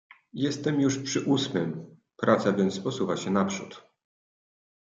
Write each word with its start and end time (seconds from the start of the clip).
"Jestem 0.33 0.81
już 0.81 0.99
przy 0.99 1.21
ósmym, 1.21 1.97
praca 2.17 2.53
więc 2.53 2.79
posuwa 2.79 3.17
się 3.17 3.31
naprzód." 3.31 3.83